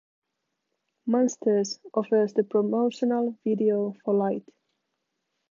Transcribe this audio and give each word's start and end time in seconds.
"Monsters" 1.05 1.79
offers 1.93 2.33
the 2.33 2.43
promotional 2.43 3.37
video 3.43 3.93
for 4.03 4.15
"Light". 4.15 4.49